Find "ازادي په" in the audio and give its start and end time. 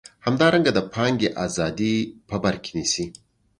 1.45-2.35